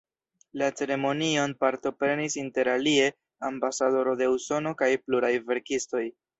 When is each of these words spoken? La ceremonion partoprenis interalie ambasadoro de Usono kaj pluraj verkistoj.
La 0.61 0.69
ceremonion 0.79 1.53
partoprenis 1.65 2.39
interalie 2.45 3.05
ambasadoro 3.53 4.19
de 4.25 4.33
Usono 4.41 4.75
kaj 4.83 4.93
pluraj 5.07 5.35
verkistoj. 5.55 6.07